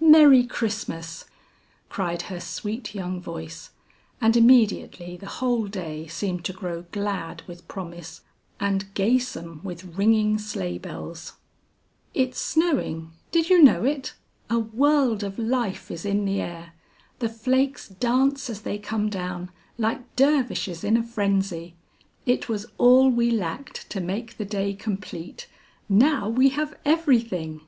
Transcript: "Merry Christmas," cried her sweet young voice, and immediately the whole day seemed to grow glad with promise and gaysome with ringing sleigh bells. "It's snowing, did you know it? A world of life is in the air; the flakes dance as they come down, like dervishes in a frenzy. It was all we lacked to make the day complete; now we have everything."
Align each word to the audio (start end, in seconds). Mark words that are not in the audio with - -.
"Merry 0.00 0.42
Christmas," 0.44 1.26
cried 1.88 2.22
her 2.22 2.40
sweet 2.40 2.92
young 2.92 3.20
voice, 3.20 3.70
and 4.20 4.36
immediately 4.36 5.16
the 5.16 5.28
whole 5.38 5.68
day 5.68 6.08
seemed 6.08 6.44
to 6.46 6.52
grow 6.52 6.86
glad 6.90 7.42
with 7.46 7.68
promise 7.68 8.22
and 8.58 8.92
gaysome 8.94 9.60
with 9.62 9.96
ringing 9.96 10.38
sleigh 10.38 10.78
bells. 10.78 11.34
"It's 12.14 12.40
snowing, 12.40 13.12
did 13.30 13.48
you 13.48 13.62
know 13.62 13.84
it? 13.84 14.14
A 14.50 14.58
world 14.58 15.22
of 15.22 15.38
life 15.38 15.88
is 15.92 16.04
in 16.04 16.24
the 16.24 16.40
air; 16.40 16.72
the 17.20 17.28
flakes 17.28 17.88
dance 17.88 18.50
as 18.50 18.62
they 18.62 18.78
come 18.78 19.08
down, 19.08 19.52
like 19.78 20.16
dervishes 20.16 20.82
in 20.82 20.96
a 20.96 21.02
frenzy. 21.04 21.76
It 22.26 22.48
was 22.48 22.66
all 22.76 23.08
we 23.08 23.30
lacked 23.30 23.88
to 23.90 24.00
make 24.00 24.36
the 24.36 24.44
day 24.44 24.74
complete; 24.74 25.46
now 25.88 26.28
we 26.28 26.48
have 26.48 26.76
everything." 26.84 27.60